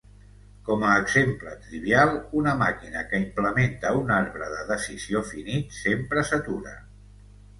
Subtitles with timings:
[0.67, 6.75] Com a exemple trivial, una màquina que implementa un arbre de decisió finit sempre s'atura.